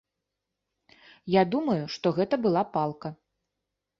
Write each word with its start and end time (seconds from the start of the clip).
Я 1.33 1.43
думаю, 1.57 1.77
што 1.95 2.13
гэта 2.19 2.35
была 2.45 2.63
палка. 2.79 3.13